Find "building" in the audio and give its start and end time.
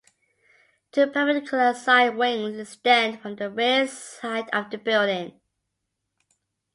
4.79-5.39